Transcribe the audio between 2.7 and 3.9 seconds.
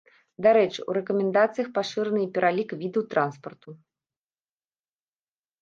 відаў транспарту.